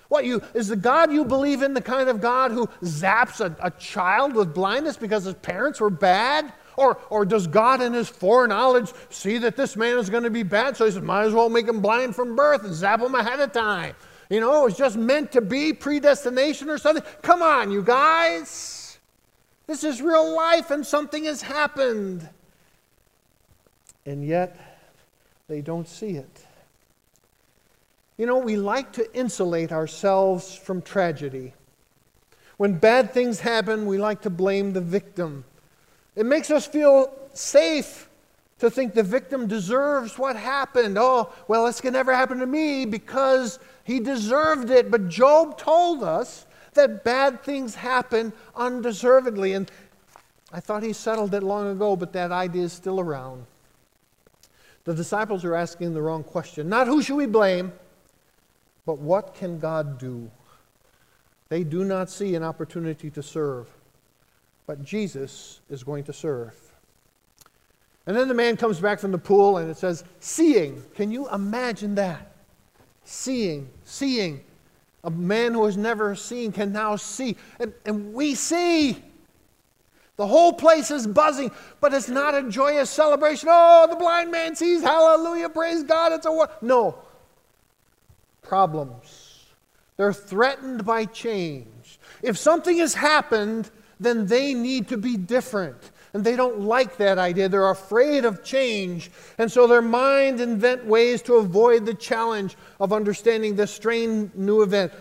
What 0.07 0.25
you 0.25 0.41
is 0.53 0.67
the 0.67 0.75
God 0.75 1.11
you 1.11 1.25
believe 1.25 1.63
in 1.63 1.73
the 1.73 1.81
kind 1.81 2.09
of 2.09 2.21
God 2.21 2.51
who 2.51 2.67
zaps 2.83 3.41
a, 3.41 3.55
a 3.59 3.71
child 3.71 4.35
with 4.35 4.53
blindness 4.53 4.97
because 4.97 5.23
his 5.23 5.35
parents 5.35 5.79
were 5.79 5.89
bad? 5.89 6.53
Or, 6.79 6.97
or 7.09 7.25
does 7.25 7.45
God, 7.45 7.81
in 7.81 7.91
his 7.91 8.07
foreknowledge, 8.07 8.93
see 9.09 9.37
that 9.39 9.57
this 9.57 9.75
man 9.75 9.97
is 9.97 10.09
going 10.09 10.23
to 10.23 10.29
be 10.29 10.43
bad? 10.43 10.77
So 10.77 10.85
he 10.85 10.91
says, 10.91 11.01
might 11.01 11.25
as 11.25 11.33
well 11.33 11.49
make 11.49 11.67
him 11.67 11.81
blind 11.81 12.15
from 12.15 12.37
birth 12.37 12.63
and 12.63 12.73
zap 12.73 13.01
him 13.01 13.15
ahead 13.15 13.41
of 13.41 13.51
time. 13.51 13.95
You 14.29 14.39
know, 14.39 14.61
it 14.61 14.63
was 14.63 14.77
just 14.77 14.95
meant 14.95 15.33
to 15.33 15.41
be 15.41 15.73
predestination 15.73 16.69
or 16.69 16.77
something. 16.77 17.03
Come 17.21 17.41
on, 17.41 17.69
you 17.69 17.81
guys. 17.81 18.97
This 19.67 19.83
is 19.83 20.01
real 20.01 20.33
life 20.35 20.71
and 20.71 20.87
something 20.87 21.25
has 21.25 21.41
happened. 21.41 22.27
And 24.05 24.25
yet, 24.25 24.57
they 25.49 25.59
don't 25.59 25.87
see 25.87 26.11
it. 26.11 26.45
You 28.17 28.25
know, 28.25 28.37
we 28.37 28.55
like 28.55 28.93
to 28.93 29.13
insulate 29.17 29.73
ourselves 29.73 30.55
from 30.55 30.81
tragedy. 30.81 31.53
When 32.55 32.73
bad 32.73 33.13
things 33.13 33.41
happen, 33.41 33.85
we 33.85 33.97
like 33.97 34.21
to 34.21 34.29
blame 34.29 34.73
the 34.73 34.81
victim. 34.81 35.43
It 36.19 36.25
makes 36.25 36.51
us 36.51 36.67
feel 36.67 37.17
safe 37.33 38.09
to 38.57 38.69
think 38.69 38.93
the 38.93 39.03
victim 39.03 39.47
deserves 39.47 40.19
what 40.19 40.35
happened. 40.35 40.97
Oh, 40.99 41.31
well, 41.47 41.65
this 41.65 41.79
can 41.79 41.93
never 41.93 42.13
happen 42.13 42.39
to 42.39 42.45
me 42.45 42.83
because 42.83 43.57
he 43.85 44.01
deserved 44.01 44.69
it. 44.69 44.91
But 44.91 45.07
Job 45.07 45.57
told 45.57 46.03
us 46.03 46.45
that 46.73 47.05
bad 47.05 47.41
things 47.41 47.73
happen 47.73 48.33
undeservedly. 48.53 49.53
And 49.53 49.71
I 50.51 50.59
thought 50.59 50.83
he 50.83 50.91
settled 50.91 51.33
it 51.33 51.41
long 51.41 51.71
ago, 51.71 51.95
but 51.95 52.11
that 52.11 52.33
idea 52.33 52.63
is 52.63 52.73
still 52.73 52.99
around. 52.99 53.45
The 54.83 54.93
disciples 54.93 55.45
are 55.45 55.55
asking 55.55 55.93
the 55.93 56.01
wrong 56.01 56.25
question. 56.25 56.67
Not 56.67 56.87
who 56.87 57.01
should 57.01 57.15
we 57.15 57.27
blame, 57.27 57.71
but 58.85 58.97
what 58.99 59.35
can 59.35 59.57
God 59.57 59.97
do? 59.97 60.29
They 61.47 61.63
do 61.63 61.85
not 61.85 62.09
see 62.09 62.35
an 62.35 62.43
opportunity 62.43 63.09
to 63.09 63.23
serve, 63.23 63.69
but 64.69 64.83
Jesus 64.83 65.61
is 65.71 65.83
going 65.83 66.03
to 66.03 66.13
serve. 66.13 66.55
And 68.05 68.15
then 68.15 68.27
the 68.27 68.35
man 68.35 68.55
comes 68.55 68.79
back 68.79 68.99
from 68.99 69.11
the 69.11 69.17
pool 69.17 69.57
and 69.57 69.67
it 69.67 69.77
says, 69.77 70.03
seeing. 70.19 70.83
Can 70.93 71.11
you 71.11 71.27
imagine 71.29 71.95
that? 71.95 72.33
Seeing, 73.03 73.67
seeing. 73.83 74.43
A 75.03 75.09
man 75.09 75.55
who 75.55 75.65
has 75.65 75.75
never 75.75 76.13
seen 76.13 76.51
can 76.51 76.71
now 76.71 76.97
see. 76.97 77.35
And, 77.59 77.73
and 77.83 78.13
we 78.13 78.35
see. 78.35 79.01
The 80.17 80.27
whole 80.27 80.53
place 80.53 80.91
is 80.91 81.07
buzzing, 81.07 81.49
but 81.81 81.91
it's 81.91 82.07
not 82.07 82.35
a 82.35 82.47
joyous 82.47 82.91
celebration. 82.91 83.49
Oh, 83.51 83.87
the 83.89 83.95
blind 83.95 84.29
man 84.29 84.55
sees. 84.55 84.83
Hallelujah. 84.83 85.49
Praise 85.49 85.81
God. 85.81 86.11
It's 86.11 86.27
a 86.27 86.31
what? 86.31 86.61
No. 86.61 86.95
Problems. 88.43 89.45
They're 89.97 90.13
threatened 90.13 90.85
by 90.85 91.05
change. 91.05 91.99
If 92.21 92.37
something 92.37 92.77
has 92.77 92.93
happened, 92.93 93.71
then 93.99 94.25
they 94.25 94.53
need 94.53 94.87
to 94.89 94.97
be 94.97 95.17
different. 95.17 95.91
And 96.13 96.23
they 96.23 96.35
don't 96.35 96.61
like 96.61 96.97
that 96.97 97.19
idea. 97.19 97.49
They're 97.49 97.69
afraid 97.69 98.25
of 98.25 98.43
change. 98.43 99.11
And 99.37 99.51
so 99.51 99.67
their 99.67 99.81
mind 99.81 100.41
invent 100.41 100.85
ways 100.85 101.21
to 101.23 101.35
avoid 101.35 101.85
the 101.85 101.93
challenge 101.93 102.57
of 102.79 102.91
understanding 102.91 103.55
this 103.55 103.71
strange 103.71 104.33
new 104.33 104.63
event. 104.63 104.91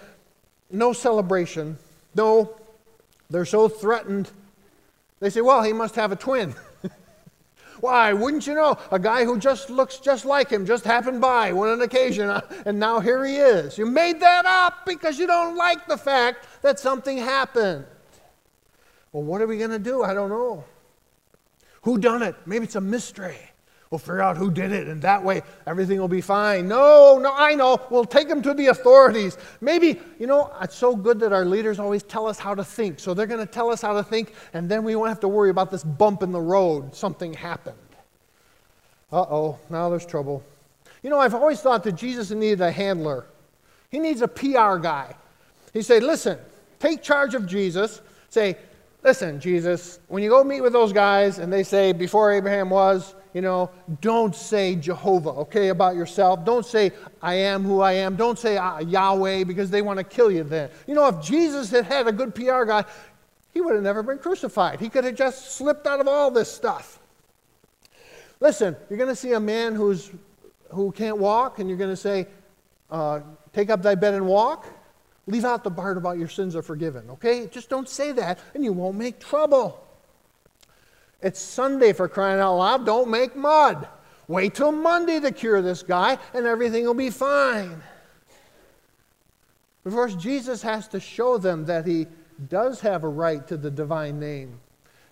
No 0.71 0.93
celebration. 0.93 1.79
No, 2.15 2.55
they're 3.31 3.47
so 3.47 3.69
threatened 3.69 4.31
they 5.21 5.31
say, 5.31 5.41
well, 5.41 5.63
he 5.63 5.73
must 5.73 5.95
have 5.97 6.13
a 6.13 6.17
twin. 6.17 6.55
Why, 7.81 8.13
wouldn't 8.13 8.47
you 8.47 8.55
know? 8.55 8.79
A 8.91 8.99
guy 8.99 9.25
who 9.25 9.39
just 9.39 9.71
looks 9.71 9.99
just 9.99 10.25
like 10.25 10.51
him 10.51 10.67
just 10.67 10.85
happened 10.85 11.21
by 11.21 11.53
on 11.53 11.69
an 11.69 11.83
occasion, 11.83 12.31
and 12.67 12.79
now 12.79 13.01
here 13.01 13.25
he 13.25 13.37
is. 13.37 13.79
You 13.79 13.87
made 13.87 14.21
that 14.21 14.47
up 14.47 14.87
because 14.87 15.19
you 15.19 15.27
don't 15.27 15.57
like 15.57 15.87
the 15.87 15.97
fact 15.97 16.47
that 16.63 16.79
something 16.79 17.19
happened. 17.19 17.85
Well, 19.13 19.23
what 19.23 19.41
are 19.41 19.47
we 19.47 19.59
going 19.59 19.71
to 19.71 19.79
do? 19.79 20.03
I 20.03 20.15
don't 20.15 20.29
know. 20.29 20.65
Who 21.83 21.99
done 21.99 22.23
it? 22.23 22.35
Maybe 22.47 22.65
it's 22.65 22.77
a 22.77 22.81
mystery. 22.81 23.39
We'll 23.91 23.99
figure 23.99 24.21
out 24.21 24.37
who 24.37 24.51
did 24.51 24.71
it, 24.73 24.87
and 24.87 25.01
that 25.01 25.25
way 25.25 25.43
everything 25.67 25.99
will 25.99 26.09
be 26.09 26.21
fine. 26.21 26.69
No, 26.69 27.19
no, 27.19 27.33
I 27.33 27.55
know. 27.55 27.81
We'll 27.89 28.05
take 28.05 28.29
them 28.29 28.43
to 28.43 28.53
the 28.53 28.67
authorities. 28.67 29.39
Maybe, 29.63 29.99
you 30.19 30.27
know, 30.27 30.53
it's 30.61 30.77
so 30.77 30.95
good 30.95 31.19
that 31.21 31.33
our 31.33 31.47
leaders 31.47 31.79
always 31.79 32.03
tell 32.03 32.27
us 32.27 32.39
how 32.39 32.55
to 32.55 32.63
think. 32.63 33.01
So 33.01 33.15
they're 33.15 33.27
going 33.27 33.45
to 33.45 33.51
tell 33.51 33.71
us 33.71 33.81
how 33.81 33.95
to 33.95 34.03
think, 34.03 34.35
and 34.53 34.69
then 34.69 34.85
we 34.85 34.95
won't 34.95 35.09
have 35.09 35.21
to 35.21 35.29
worry 35.29 35.49
about 35.49 35.71
this 35.71 35.85
bump 35.85 36.23
in 36.23 36.33
the 36.33 36.41
road. 36.41 36.95
Something 36.95 37.33
happened. 37.33 37.77
Uh 39.11 39.23
oh, 39.23 39.59
now 39.71 39.89
there's 39.89 40.05
trouble. 40.05 40.45
You 41.03 41.09
know, 41.09 41.19
I've 41.19 41.35
always 41.35 41.61
thought 41.61 41.83
that 41.85 41.93
Jesus 41.93 42.31
needed 42.31 42.61
a 42.61 42.71
handler, 42.71 43.27
he 43.91 43.99
needs 43.99 44.21
a 44.21 44.29
PR 44.29 44.77
guy. 44.77 45.15
He 45.73 45.81
said, 45.81 46.03
Listen, 46.03 46.39
take 46.79 47.03
charge 47.03 47.35
of 47.35 47.47
Jesus. 47.47 48.03
Say, 48.29 48.59
Listen, 49.03 49.39
Jesus, 49.41 50.01
when 50.09 50.23
you 50.23 50.31
go 50.31 50.43
meet 50.43 50.61
with 50.61 50.73
those 50.73 50.93
guys 50.93 51.39
and 51.39 51.53
they 51.53 51.63
say, 51.63 51.93
Before 51.93 52.33
Abraham 52.33 52.71
was, 52.71 53.15
you 53.33 53.41
know, 53.41 53.71
don't 54.01 54.35
say 54.35 54.75
Jehovah, 54.75 55.31
okay, 55.31 55.69
about 55.69 55.95
yourself. 55.95 56.45
Don't 56.45 56.67
say, 56.67 56.93
I 57.23 57.35
am 57.35 57.63
who 57.63 57.81
I 57.81 57.93
am. 57.93 58.17
Don't 58.17 58.39
say 58.39 58.57
uh, 58.57 58.81
Yahweh 58.81 59.45
because 59.45 59.71
they 59.71 59.83
want 59.83 59.99
to 59.99 60.05
kill 60.05 60.31
you 60.31 60.43
then. 60.43 60.71
You 60.87 60.95
know, 60.95 61.07
if 61.07 61.21
Jesus 61.23 61.71
had 61.71 61.85
had 61.85 62.09
a 62.09 62.13
good 62.13 62.35
PR 62.35 62.65
guy, 62.65 62.85
he 63.55 63.61
would 63.61 63.75
have 63.75 63.83
never 63.83 64.03
been 64.03 64.19
crucified. 64.19 64.81
He 64.81 64.89
could 64.89 65.05
have 65.05 65.15
just 65.15 65.53
slipped 65.53 65.87
out 65.87 66.01
of 66.01 66.09
all 66.09 66.31
this 66.31 66.51
stuff. 66.51 66.99
Listen, 68.41 68.77
you're 68.89 68.99
going 68.99 69.11
to 69.11 69.17
see 69.17 69.33
a 69.33 69.41
man 69.41 69.75
who's, 69.75 70.11
who 70.71 70.91
can't 70.93 71.19
walk, 71.19 71.59
and 71.59 71.69
you're 71.69 71.79
going 71.79 71.91
to 71.91 71.97
say, 71.97 72.27
uh, 72.91 73.21
Take 73.53 73.71
up 73.71 73.83
thy 73.83 73.95
bed 73.95 74.15
and 74.15 74.27
walk. 74.27 74.67
Leave 75.29 75.45
out 75.45 75.63
the 75.63 75.71
part 75.71 75.99
about 75.99 76.17
your 76.17 76.27
sins 76.27 76.57
are 76.57 76.63
forgiven, 76.63 77.11
okay? 77.11 77.47
Just 77.49 77.69
don't 77.69 77.87
say 77.87 78.13
that, 78.13 78.39
and 78.55 78.65
you 78.65 78.73
won't 78.73 78.97
make 78.97 79.21
trouble. 79.21 79.87
It's 81.21 81.39
Sunday 81.39 81.93
for 81.93 82.09
crying 82.09 82.41
out 82.41 82.57
loud. 82.57 82.87
Don't 82.87 83.11
make 83.11 83.37
mud. 83.37 83.87
Wait 84.27 84.55
till 84.55 84.73
Monday 84.73 85.21
to 85.21 85.31
cure 85.31 85.61
this 85.61 85.83
guy, 85.83 86.17
and 86.33 86.47
everything 86.47 86.87
will 86.87 86.95
be 86.95 87.11
fine. 87.11 87.83
Of 89.85 89.93
course, 89.93 90.15
Jesus 90.15 90.63
has 90.63 90.89
to 90.89 90.99
show 90.99 91.37
them 91.37 91.67
that 91.67 91.87
he 91.87 92.07
does 92.49 92.81
have 92.81 93.05
a 93.05 93.09
right 93.09 93.47
to 93.49 93.59
the 93.59 93.71
divine 93.71 94.19
name, 94.19 94.59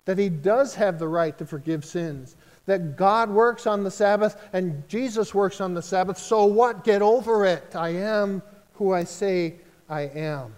that 0.07 0.17
he 0.17 0.31
does 0.31 0.75
have 0.77 0.99
the 0.99 1.09
right 1.09 1.37
to 1.37 1.45
forgive 1.45 1.85
sins, 1.85 2.37
that 2.65 2.97
God 2.97 3.29
works 3.29 3.67
on 3.67 3.85
the 3.85 3.91
Sabbath 3.91 4.43
and 4.55 4.89
Jesus 4.89 5.35
works 5.35 5.61
on 5.61 5.75
the 5.75 5.83
Sabbath. 5.83 6.17
So 6.17 6.47
what? 6.47 6.85
Get 6.85 7.03
over 7.03 7.45
it. 7.45 7.77
I 7.77 7.91
am 7.91 8.43
who 8.75 8.93
I 8.95 9.05
say 9.05 9.57
I 9.89 10.03
am. 10.03 10.55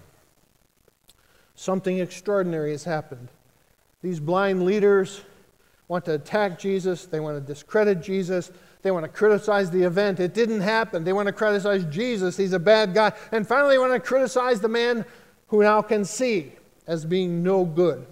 Something 1.55 1.99
extraordinary 1.99 2.71
has 2.71 2.85
happened. 2.85 3.29
These 4.03 4.21
blind 4.21 4.65
leaders 4.65 5.23
want 5.89 6.05
to 6.05 6.15
attack 6.15 6.59
Jesus, 6.59 7.07
they 7.07 7.21
want 7.21 7.37
to 7.37 7.41
discredit 7.41 8.03
Jesus, 8.03 8.53
they 8.83 8.91
want 8.91 9.05
to 9.05 9.09
criticize 9.09 9.71
the 9.71 9.83
event. 9.83 10.21
It 10.21 10.35
didn't 10.35 10.61
happen. 10.61 11.03
They 11.03 11.13
want 11.13 11.27
to 11.27 11.33
criticize 11.33 11.85
Jesus, 11.87 12.37
he's 12.37 12.53
a 12.53 12.59
bad 12.59 12.95
guy. 12.95 13.13
And 13.33 13.47
finally, 13.47 13.75
they 13.75 13.79
want 13.79 13.93
to 13.93 14.01
criticize 14.01 14.61
the 14.61 14.69
man 14.69 15.05
who 15.49 15.63
now 15.63 15.83
can 15.83 16.05
see 16.05 16.53
as 16.87 17.05
being 17.05 17.43
no 17.43 17.65
good. 17.65 18.07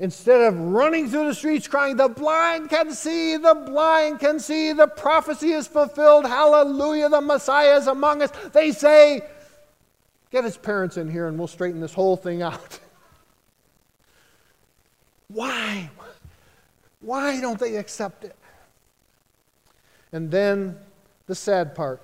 Instead 0.00 0.40
of 0.40 0.58
running 0.58 1.08
through 1.08 1.28
the 1.28 1.34
streets 1.34 1.68
crying, 1.68 1.96
The 1.96 2.08
blind 2.08 2.68
can 2.68 2.90
see, 2.90 3.36
the 3.36 3.54
blind 3.54 4.18
can 4.18 4.40
see, 4.40 4.72
the 4.72 4.88
prophecy 4.88 5.52
is 5.52 5.68
fulfilled, 5.68 6.26
hallelujah, 6.26 7.08
the 7.08 7.20
Messiah 7.20 7.76
is 7.76 7.86
among 7.86 8.22
us, 8.22 8.30
they 8.52 8.72
say, 8.72 9.22
Get 10.34 10.42
his 10.42 10.56
parents 10.56 10.96
in 10.96 11.08
here 11.08 11.28
and 11.28 11.38
we'll 11.38 11.46
straighten 11.46 11.80
this 11.80 11.94
whole 11.94 12.16
thing 12.16 12.42
out. 12.42 12.80
Why? 15.28 15.88
Why 17.00 17.40
don't 17.40 17.60
they 17.60 17.76
accept 17.76 18.24
it? 18.24 18.34
And 20.10 20.32
then 20.32 20.76
the 21.28 21.36
sad 21.36 21.76
part. 21.76 22.02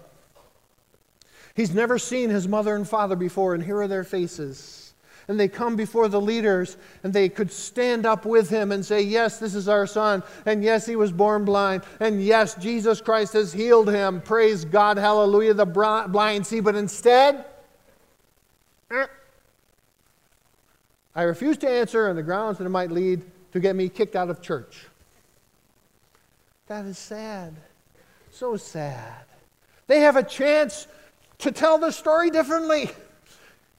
He's 1.56 1.74
never 1.74 1.98
seen 1.98 2.30
his 2.30 2.46
mother 2.46 2.76
and 2.76 2.88
father 2.88 3.16
before, 3.16 3.52
and 3.52 3.64
here 3.64 3.78
are 3.78 3.88
their 3.88 4.04
faces. 4.04 4.94
And 5.26 5.38
they 5.38 5.48
come 5.48 5.74
before 5.74 6.06
the 6.06 6.20
leaders, 6.20 6.76
and 7.02 7.12
they 7.12 7.28
could 7.28 7.50
stand 7.50 8.06
up 8.06 8.24
with 8.24 8.48
him 8.48 8.70
and 8.70 8.86
say, 8.86 9.02
Yes, 9.02 9.40
this 9.40 9.56
is 9.56 9.68
our 9.68 9.88
son. 9.88 10.22
And 10.46 10.62
yes, 10.62 10.86
he 10.86 10.94
was 10.94 11.10
born 11.10 11.44
blind. 11.44 11.82
And 11.98 12.22
yes, 12.22 12.54
Jesus 12.54 13.00
Christ 13.00 13.32
has 13.32 13.52
healed 13.52 13.90
him. 13.90 14.20
Praise 14.20 14.64
God. 14.64 14.98
Hallelujah. 14.98 15.54
The 15.54 15.66
blind 15.66 16.46
see. 16.46 16.60
But 16.60 16.76
instead, 16.76 17.44
I 21.14 21.22
refuse 21.22 21.56
to 21.58 21.68
answer 21.68 22.08
on 22.08 22.16
the 22.16 22.22
grounds 22.22 22.58
that 22.58 22.64
it 22.64 22.70
might 22.70 22.90
lead 22.90 23.22
to 23.52 23.60
get 23.60 23.76
me 23.76 23.88
kicked 23.88 24.16
out 24.16 24.30
of 24.30 24.40
church. 24.40 24.86
That 26.66 26.84
is 26.84 26.98
sad. 26.98 27.54
So 28.30 28.56
sad. 28.56 29.24
They 29.86 30.00
have 30.00 30.16
a 30.16 30.22
chance 30.22 30.86
to 31.38 31.50
tell 31.50 31.78
the 31.78 31.90
story 31.90 32.30
differently. 32.30 32.90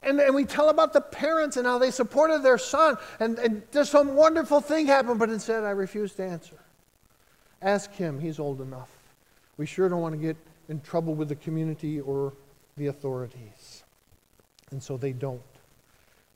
And, 0.03 0.20
and 0.20 0.36
we 0.36 0.46
tell 0.46 0.70
about 0.70 0.94
the 0.94 1.01
parents 1.01 1.58
and 1.58 1.65
how 1.65 1.77
they 1.77 1.91
supported 1.91 2.39
their 2.39 2.58
son, 2.58 2.98
and, 3.20 3.38
and 3.38 3.62
just 3.72 3.91
some 3.91 4.15
wonderful 4.15 4.60
thing 4.60 4.88
happened, 4.88 5.20
but 5.20 5.30
instead 5.30 5.63
I 5.63 5.70
refuse 5.70 6.13
to 6.15 6.25
answer. 6.25 6.58
Ask 7.62 7.94
him, 7.94 8.20
he's 8.20 8.39
old 8.39 8.62
enough. 8.62 8.89
We 9.58 9.68
sure 9.68 9.88
don't 9.89 10.01
want 10.01 10.15
to 10.15 10.20
get 10.20 10.38
in 10.70 10.82
trouble 10.82 11.13
with 11.13 11.30
the 11.30 11.36
community 11.36 12.01
or 12.01 12.34
the 12.77 12.88
authorities. 12.88 13.61
And 14.72 14.82
so 14.82 14.98
they 14.98 15.12
don't. 15.12 15.42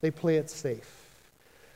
They 0.01 0.12
play 0.12 0.36
it 0.36 0.50
safe. 0.50 1.06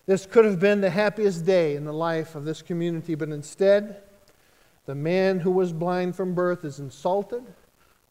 This 0.06 0.26
could 0.26 0.46
have 0.46 0.60
been 0.60 0.82
the 0.82 0.90
happiest 0.90 1.46
day 1.46 1.76
in 1.76 1.86
the 1.86 1.94
life 1.94 2.36
of 2.36 2.44
this 2.44 2.62
community, 2.62 3.16
but 3.16 3.30
instead, 3.30 4.02
the 4.86 4.96
man 4.96 5.40
who 5.40 5.52
was 5.52 5.72
blind 5.72 6.16
from 6.16 6.34
birth 6.34 6.66
is 6.66 6.80
insulted, 6.80 7.44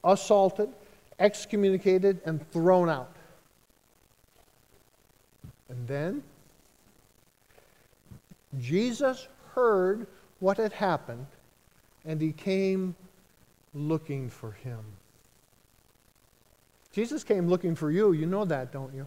assaulted, 0.04 0.68
excommunicated, 1.18 2.20
and 2.24 2.48
thrown 2.50 2.88
out. 2.88 3.16
And 5.68 5.86
then 5.88 6.22
Jesus 8.60 9.28
heard 9.54 10.06
what 10.40 10.56
had 10.56 10.72
happened, 10.72 11.26
and 12.04 12.20
he 12.20 12.32
came 12.32 12.94
looking 13.74 14.30
for 14.30 14.52
him. 14.52 14.84
Jesus 16.98 17.22
came 17.22 17.46
looking 17.46 17.76
for 17.76 17.92
you. 17.92 18.10
You 18.10 18.26
know 18.26 18.44
that, 18.46 18.72
don't 18.72 18.92
you? 18.92 19.06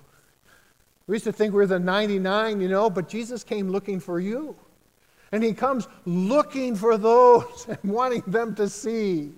We 1.07 1.15
used 1.15 1.25
to 1.25 1.33
think 1.33 1.53
we 1.53 1.61
are 1.61 1.67
the 1.67 1.77
99, 1.77 2.61
you 2.61 2.69
know, 2.69 2.89
but 2.89 3.09
Jesus 3.09 3.43
came 3.43 3.67
looking 3.67 3.99
for 3.99 4.17
you. 4.17 4.55
And 5.33 5.43
he 5.43 5.51
comes 5.51 5.89
looking 6.05 6.77
for 6.77 6.97
those 6.97 7.67
and 7.83 7.91
wanting 7.91 8.23
them 8.25 8.55
to 8.55 8.69
see. 8.69 9.33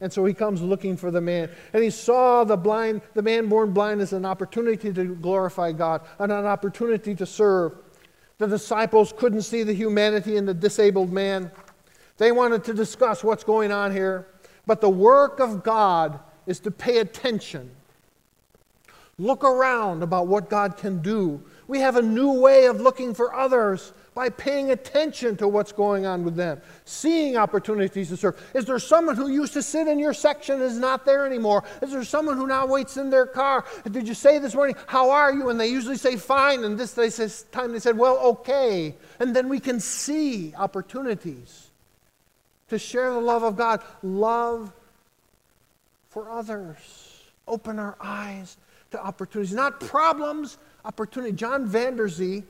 And 0.00 0.12
so 0.12 0.24
he 0.24 0.34
comes 0.34 0.62
looking 0.62 0.96
for 0.96 1.10
the 1.10 1.20
man. 1.20 1.50
And 1.72 1.82
he 1.82 1.90
saw 1.90 2.44
the 2.44 2.56
blind, 2.56 3.02
the 3.14 3.22
man 3.22 3.48
born 3.48 3.72
blind 3.72 4.02
as 4.02 4.12
an 4.12 4.24
opportunity 4.24 4.92
to 4.92 5.16
glorify 5.16 5.72
God 5.72 6.02
and 6.20 6.30
an 6.30 6.46
opportunity 6.46 7.12
to 7.16 7.26
serve. 7.26 7.76
The 8.38 8.46
disciples 8.46 9.12
couldn't 9.16 9.42
see 9.42 9.64
the 9.64 9.74
humanity 9.74 10.36
in 10.36 10.46
the 10.46 10.54
disabled 10.54 11.12
man. 11.12 11.50
They 12.18 12.30
wanted 12.30 12.62
to 12.66 12.72
discuss 12.72 13.24
what's 13.24 13.42
going 13.42 13.72
on 13.72 13.90
here. 13.90 14.28
But 14.64 14.80
the 14.80 14.88
work 14.88 15.40
of 15.40 15.64
God 15.64 16.20
is 16.48 16.58
to 16.60 16.70
pay 16.70 16.98
attention. 16.98 17.70
Look 19.18 19.44
around 19.44 20.02
about 20.02 20.28
what 20.28 20.48
God 20.48 20.76
can 20.76 21.02
do. 21.02 21.42
We 21.66 21.80
have 21.80 21.96
a 21.96 22.02
new 22.02 22.40
way 22.40 22.66
of 22.66 22.80
looking 22.80 23.12
for 23.12 23.34
others 23.34 23.92
by 24.14 24.30
paying 24.30 24.70
attention 24.70 25.36
to 25.36 25.46
what's 25.46 25.70
going 25.70 26.06
on 26.06 26.24
with 26.24 26.34
them, 26.34 26.60
seeing 26.84 27.36
opportunities 27.36 28.08
to 28.08 28.16
serve. 28.16 28.40
Is 28.54 28.64
there 28.64 28.78
someone 28.78 29.16
who 29.16 29.28
used 29.28 29.52
to 29.52 29.62
sit 29.62 29.86
in 29.86 29.98
your 29.98 30.14
section 30.14 30.62
is 30.62 30.78
not 30.78 31.04
there 31.04 31.26
anymore? 31.26 31.64
Is 31.82 31.92
there 31.92 32.02
someone 32.04 32.36
who 32.36 32.46
now 32.46 32.66
waits 32.66 32.96
in 32.96 33.10
their 33.10 33.26
car? 33.26 33.64
Did 33.90 34.08
you 34.08 34.14
say 34.14 34.38
this 34.38 34.54
morning, 34.54 34.76
How 34.86 35.10
are 35.10 35.32
you? 35.32 35.50
And 35.50 35.60
they 35.60 35.68
usually 35.68 35.98
say, 35.98 36.16
Fine. 36.16 36.64
And 36.64 36.78
this 36.78 36.94
time 37.52 37.72
they 37.72 37.80
said, 37.80 37.98
Well, 37.98 38.18
okay. 38.18 38.94
And 39.20 39.36
then 39.36 39.48
we 39.48 39.60
can 39.60 39.78
see 39.78 40.54
opportunities 40.56 41.68
to 42.70 42.78
share 42.78 43.12
the 43.12 43.20
love 43.20 43.42
of 43.42 43.56
God, 43.56 43.82
love 44.02 44.72
for 46.10 46.30
others, 46.30 46.76
open 47.46 47.78
our 47.78 47.96
eyes 48.00 48.56
to 48.90 49.02
opportunities, 49.02 49.54
not 49.54 49.80
problems, 49.80 50.58
opportunity. 50.84 51.32
John 51.32 51.68
Vanderzee 51.68 52.44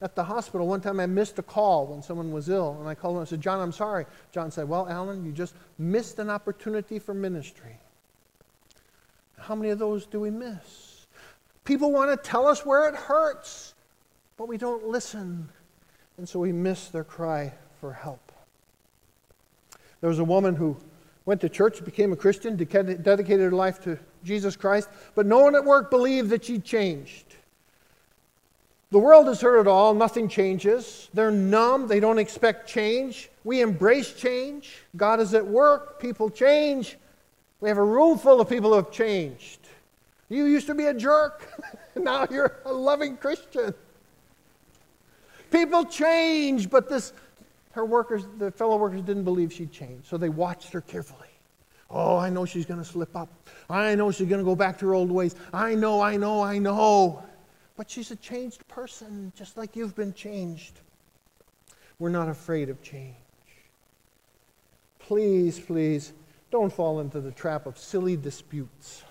at 0.00 0.14
the 0.14 0.24
hospital, 0.24 0.66
one 0.66 0.80
time 0.80 1.00
I 1.00 1.06
missed 1.06 1.38
a 1.38 1.42
call 1.42 1.86
when 1.86 2.02
someone 2.02 2.32
was 2.32 2.48
ill, 2.48 2.76
and 2.78 2.88
I 2.88 2.94
called 2.94 3.14
him 3.14 3.20
and 3.20 3.28
said, 3.28 3.40
John, 3.40 3.60
I'm 3.60 3.72
sorry. 3.72 4.06
John 4.32 4.50
said, 4.50 4.68
Well, 4.68 4.88
Alan, 4.88 5.24
you 5.24 5.32
just 5.32 5.54
missed 5.78 6.18
an 6.18 6.30
opportunity 6.30 6.98
for 6.98 7.14
ministry. 7.14 7.78
How 9.38 9.54
many 9.54 9.70
of 9.70 9.78
those 9.78 10.06
do 10.06 10.20
we 10.20 10.30
miss? 10.30 11.06
People 11.64 11.92
want 11.92 12.10
to 12.10 12.16
tell 12.16 12.46
us 12.46 12.64
where 12.64 12.88
it 12.88 12.94
hurts, 12.94 13.74
but 14.36 14.48
we 14.48 14.58
don't 14.58 14.86
listen, 14.86 15.48
and 16.18 16.28
so 16.28 16.38
we 16.38 16.52
miss 16.52 16.88
their 16.88 17.04
cry 17.04 17.52
for 17.80 17.92
help. 17.92 18.32
There 20.00 20.10
was 20.10 20.18
a 20.18 20.24
woman 20.24 20.54
who 20.54 20.76
went 21.26 21.40
to 21.40 21.48
church, 21.48 21.84
became 21.84 22.12
a 22.12 22.16
Christian, 22.16 22.56
dedicated 22.56 23.40
her 23.40 23.50
life 23.50 23.82
to 23.84 23.98
Jesus 24.24 24.56
Christ, 24.56 24.88
but 25.14 25.26
no 25.26 25.40
one 25.40 25.54
at 25.54 25.64
work 25.64 25.90
believed 25.90 26.30
that 26.30 26.44
she'd 26.44 26.64
changed. 26.64 27.24
The 28.90 28.98
world 28.98 29.26
has 29.26 29.40
heard 29.40 29.60
it 29.60 29.66
all, 29.66 29.94
nothing 29.94 30.28
changes. 30.28 31.08
They're 31.14 31.30
numb, 31.30 31.88
they 31.88 31.98
don't 31.98 32.18
expect 32.18 32.68
change. 32.68 33.30
We 33.42 33.60
embrace 33.60 34.12
change. 34.12 34.82
God 34.96 35.18
is 35.18 35.34
at 35.34 35.44
work, 35.44 35.98
people 35.98 36.30
change. 36.30 36.96
We 37.60 37.68
have 37.68 37.78
a 37.78 37.84
room 37.84 38.18
full 38.18 38.40
of 38.40 38.48
people 38.48 38.70
who 38.70 38.76
have 38.76 38.92
changed. 38.92 39.60
You 40.28 40.44
used 40.44 40.66
to 40.66 40.74
be 40.74 40.84
a 40.84 40.94
jerk, 40.94 41.48
now 41.96 42.26
you're 42.30 42.60
a 42.64 42.72
loving 42.72 43.16
Christian. 43.16 43.74
People 45.50 45.84
change, 45.84 46.68
but 46.68 46.88
this 46.88 47.12
her 47.74 47.84
workers, 47.84 48.24
the 48.38 48.52
fellow 48.52 48.76
workers 48.76 49.02
didn't 49.02 49.24
believe 49.24 49.52
she'd 49.52 49.72
change, 49.72 50.06
so 50.06 50.16
they 50.16 50.28
watched 50.28 50.72
her 50.72 50.80
carefully. 50.80 51.28
Oh, 51.90 52.16
I 52.16 52.30
know 52.30 52.44
she's 52.44 52.66
going 52.66 52.78
to 52.78 52.84
slip 52.84 53.16
up. 53.16 53.28
I 53.68 53.96
know 53.96 54.12
she's 54.12 54.28
going 54.28 54.40
to 54.40 54.44
go 54.44 54.54
back 54.54 54.78
to 54.78 54.86
her 54.86 54.94
old 54.94 55.10
ways. 55.10 55.34
I 55.52 55.74
know, 55.74 56.00
I 56.00 56.16
know, 56.16 56.40
I 56.40 56.58
know. 56.58 57.24
But 57.76 57.90
she's 57.90 58.12
a 58.12 58.16
changed 58.16 58.66
person, 58.68 59.32
just 59.36 59.56
like 59.56 59.74
you've 59.74 59.96
been 59.96 60.14
changed. 60.14 60.80
We're 61.98 62.10
not 62.10 62.28
afraid 62.28 62.68
of 62.68 62.80
change. 62.80 63.16
Please, 65.00 65.58
please, 65.58 66.12
don't 66.52 66.72
fall 66.72 67.00
into 67.00 67.20
the 67.20 67.32
trap 67.32 67.66
of 67.66 67.76
silly 67.76 68.16
disputes. 68.16 69.02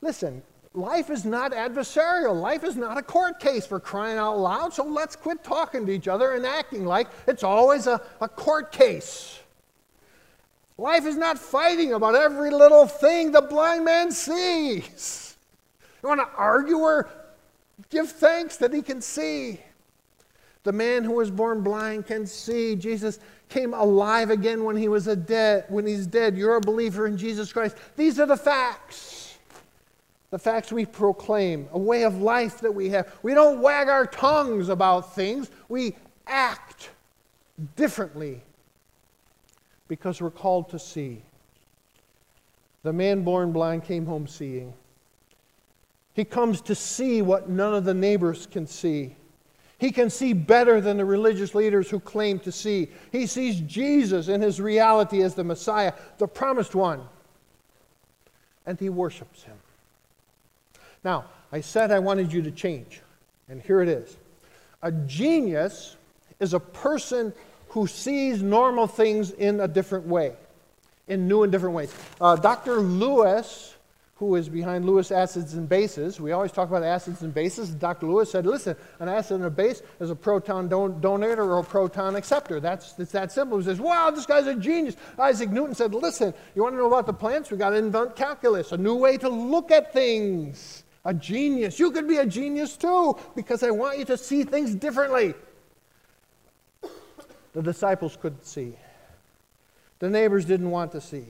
Listen, 0.00 0.42
life 0.76 1.08
is 1.08 1.24
not 1.24 1.52
adversarial. 1.52 2.38
Life 2.38 2.62
is 2.62 2.76
not 2.76 2.98
a 2.98 3.02
court 3.02 3.40
case 3.40 3.66
for 3.66 3.80
crying 3.80 4.18
out 4.18 4.38
loud, 4.38 4.74
so 4.74 4.84
let's 4.84 5.16
quit 5.16 5.42
talking 5.42 5.86
to 5.86 5.92
each 5.92 6.06
other 6.06 6.32
and 6.32 6.44
acting 6.44 6.84
like 6.84 7.08
it's 7.26 7.42
always 7.42 7.86
a, 7.86 8.00
a 8.20 8.28
court 8.28 8.70
case. 8.70 9.40
Life 10.78 11.06
is 11.06 11.16
not 11.16 11.38
fighting 11.38 11.94
about 11.94 12.14
every 12.14 12.50
little 12.50 12.86
thing 12.86 13.32
the 13.32 13.40
blind 13.40 13.84
man 13.84 14.12
sees. 14.12 15.36
You 16.02 16.10
want 16.10 16.20
to 16.20 16.28
argue 16.36 16.76
or 16.76 17.08
give 17.88 18.10
thanks 18.10 18.58
that 18.58 18.74
he 18.74 18.82
can 18.82 19.00
see? 19.00 19.60
The 20.64 20.72
man 20.72 21.04
who 21.04 21.12
was 21.12 21.30
born 21.30 21.62
blind 21.62 22.06
can 22.06 22.26
see. 22.26 22.76
Jesus 22.76 23.20
came 23.48 23.72
alive 23.72 24.30
again 24.30 24.64
when 24.64 24.76
he 24.76 24.88
was 24.88 25.06
a 25.06 25.16
dead, 25.16 25.64
when 25.68 25.86
he's 25.86 26.06
dead. 26.06 26.36
You're 26.36 26.56
a 26.56 26.60
believer 26.60 27.06
in 27.06 27.16
Jesus 27.16 27.52
Christ. 27.52 27.76
These 27.96 28.20
are 28.20 28.26
the 28.26 28.36
facts. 28.36 29.25
The 30.36 30.42
facts 30.42 30.70
we 30.70 30.84
proclaim, 30.84 31.66
a 31.72 31.78
way 31.78 32.04
of 32.04 32.20
life 32.20 32.58
that 32.58 32.74
we 32.74 32.90
have. 32.90 33.10
We 33.22 33.32
don't 33.32 33.62
wag 33.62 33.88
our 33.88 34.06
tongues 34.06 34.68
about 34.68 35.14
things. 35.14 35.50
We 35.70 35.96
act 36.26 36.90
differently 37.74 38.42
because 39.88 40.20
we're 40.20 40.30
called 40.30 40.68
to 40.72 40.78
see. 40.78 41.22
The 42.82 42.92
man 42.92 43.22
born 43.22 43.50
blind 43.50 43.84
came 43.84 44.04
home 44.04 44.26
seeing. 44.26 44.74
He 46.12 46.26
comes 46.26 46.60
to 46.60 46.74
see 46.74 47.22
what 47.22 47.48
none 47.48 47.72
of 47.72 47.86
the 47.86 47.94
neighbors 47.94 48.44
can 48.44 48.66
see. 48.66 49.16
He 49.78 49.90
can 49.90 50.10
see 50.10 50.34
better 50.34 50.82
than 50.82 50.98
the 50.98 51.06
religious 51.06 51.54
leaders 51.54 51.88
who 51.88 51.98
claim 51.98 52.40
to 52.40 52.52
see. 52.52 52.88
He 53.10 53.26
sees 53.26 53.58
Jesus 53.62 54.28
in 54.28 54.42
his 54.42 54.60
reality 54.60 55.22
as 55.22 55.34
the 55.34 55.44
Messiah, 55.44 55.94
the 56.18 56.28
promised 56.28 56.74
one, 56.74 57.08
and 58.66 58.78
he 58.78 58.90
worships 58.90 59.42
him. 59.42 59.56
Now, 61.06 61.26
I 61.52 61.60
said 61.60 61.92
I 61.92 62.00
wanted 62.00 62.32
you 62.32 62.42
to 62.42 62.50
change, 62.50 63.00
and 63.48 63.62
here 63.62 63.80
it 63.80 63.88
is. 63.88 64.16
A 64.82 64.90
genius 64.90 65.94
is 66.40 66.52
a 66.52 66.58
person 66.58 67.32
who 67.68 67.86
sees 67.86 68.42
normal 68.42 68.88
things 68.88 69.30
in 69.30 69.60
a 69.60 69.68
different 69.68 70.08
way, 70.08 70.32
in 71.06 71.28
new 71.28 71.44
and 71.44 71.52
different 71.52 71.76
ways. 71.76 71.94
Uh, 72.20 72.34
Dr. 72.34 72.80
Lewis 72.80 73.76
who 74.16 74.34
is 74.34 74.48
behind 74.48 74.86
Lewis 74.86 75.12
acids 75.12 75.54
and 75.54 75.68
bases. 75.68 76.18
We 76.18 76.32
always 76.32 76.50
talk 76.50 76.70
about 76.70 76.82
acids 76.82 77.20
and 77.20 77.34
bases. 77.34 77.68
Dr. 77.68 78.06
Lewis 78.06 78.30
said, 78.30 78.46
listen, 78.46 78.74
an 78.98 79.10
acid 79.10 79.36
and 79.36 79.44
a 79.44 79.50
base 79.50 79.82
is 80.00 80.08
a 80.08 80.14
proton 80.14 80.68
don- 80.68 81.02
donator 81.02 81.46
or 81.46 81.58
a 81.58 81.62
proton 81.62 82.16
acceptor. 82.16 82.58
That's 82.58 82.98
it's 82.98 83.12
that 83.12 83.30
simple. 83.30 83.58
He 83.58 83.64
says, 83.64 83.78
wow, 83.78 84.10
this 84.10 84.24
guy's 84.24 84.46
a 84.46 84.54
genius. 84.54 84.96
Isaac 85.18 85.50
Newton 85.50 85.74
said, 85.74 85.94
listen, 85.94 86.32
you 86.54 86.62
want 86.62 86.72
to 86.72 86.78
know 86.78 86.86
about 86.86 87.04
the 87.04 87.12
plants? 87.12 87.50
We've 87.50 87.60
got 87.60 87.70
to 87.70 87.76
invent 87.76 88.16
calculus, 88.16 88.72
a 88.72 88.78
new 88.78 88.94
way 88.94 89.18
to 89.18 89.28
look 89.28 89.70
at 89.70 89.92
things. 89.92 90.82
A 91.06 91.14
genius. 91.14 91.78
You 91.78 91.92
could 91.92 92.08
be 92.08 92.16
a 92.16 92.26
genius 92.26 92.76
too, 92.76 93.16
because 93.36 93.62
I 93.62 93.70
want 93.70 93.98
you 93.98 94.04
to 94.06 94.18
see 94.18 94.42
things 94.42 94.74
differently. 94.74 95.34
The 97.52 97.62
disciples 97.62 98.18
couldn't 98.20 98.44
see. 98.44 98.74
The 100.00 100.10
neighbors 100.10 100.44
didn't 100.44 100.70
want 100.70 100.90
to 100.92 101.00
see. 101.00 101.24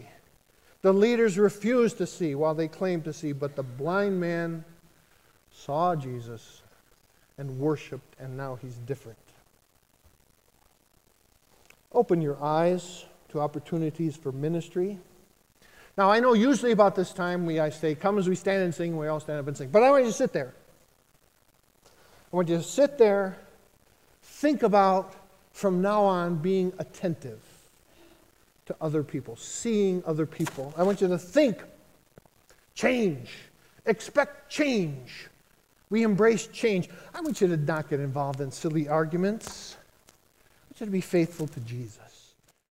The 0.80 0.92
leaders 0.92 1.38
refused 1.38 1.98
to 1.98 2.06
see 2.06 2.34
while 2.34 2.54
they 2.54 2.68
claimed 2.68 3.04
to 3.04 3.12
see, 3.12 3.32
but 3.32 3.54
the 3.54 3.62
blind 3.62 4.18
man 4.18 4.64
saw 5.52 5.94
Jesus 5.94 6.62
and 7.36 7.58
worshiped, 7.58 8.16
and 8.18 8.34
now 8.34 8.56
he's 8.56 8.76
different. 8.86 9.18
Open 11.92 12.22
your 12.22 12.42
eyes 12.42 13.04
to 13.28 13.40
opportunities 13.40 14.16
for 14.16 14.32
ministry. 14.32 14.98
Now, 15.96 16.10
I 16.10 16.20
know 16.20 16.34
usually 16.34 16.72
about 16.72 16.94
this 16.94 17.12
time 17.12 17.46
we 17.46 17.58
I 17.58 17.70
say, 17.70 17.94
Come 17.94 18.18
as 18.18 18.28
we 18.28 18.34
stand 18.34 18.62
and 18.62 18.74
sing, 18.74 18.96
we 18.96 19.08
all 19.08 19.20
stand 19.20 19.38
up 19.38 19.48
and 19.48 19.56
sing. 19.56 19.70
But 19.70 19.82
I 19.82 19.90
want 19.90 20.04
you 20.04 20.10
to 20.10 20.16
sit 20.16 20.32
there. 20.32 20.52
I 22.32 22.36
want 22.36 22.48
you 22.48 22.58
to 22.58 22.62
sit 22.62 22.98
there, 22.98 23.38
think 24.22 24.62
about 24.62 25.14
from 25.52 25.80
now 25.80 26.02
on 26.02 26.36
being 26.36 26.72
attentive 26.78 27.40
to 28.66 28.76
other 28.80 29.02
people, 29.02 29.36
seeing 29.36 30.02
other 30.04 30.26
people. 30.26 30.74
I 30.76 30.82
want 30.82 31.00
you 31.00 31.08
to 31.08 31.18
think 31.18 31.62
change, 32.74 33.30
expect 33.86 34.50
change. 34.50 35.28
We 35.88 36.02
embrace 36.02 36.48
change. 36.48 36.90
I 37.14 37.20
want 37.20 37.40
you 37.40 37.46
to 37.46 37.56
not 37.56 37.88
get 37.88 38.00
involved 38.00 38.40
in 38.40 38.50
silly 38.50 38.88
arguments. 38.88 39.76
I 39.78 40.66
want 40.66 40.80
you 40.80 40.86
to 40.86 40.92
be 40.92 41.00
faithful 41.00 41.46
to 41.46 41.60
Jesus. 41.60 42.05